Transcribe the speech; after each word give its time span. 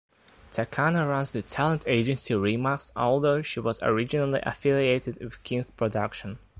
Takano 0.51 1.07
runs 1.07 1.29
the 1.31 1.43
talent 1.43 1.83
agency 1.85 2.33
Remax, 2.33 2.91
although 2.95 3.43
she 3.43 3.59
was 3.59 3.83
originally 3.83 4.39
affiliated 4.41 5.19
with 5.21 5.43
Ken 5.43 5.65
Production. 5.77 6.39